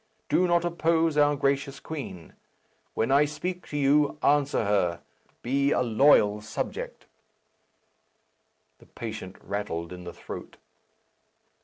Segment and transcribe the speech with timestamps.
[0.29, 2.33] Do not oppose our gracious queen.
[2.95, 5.01] When I speak to you, answer her;
[5.43, 7.05] be a loyal subject."
[8.79, 10.57] The patient rattled in the throat.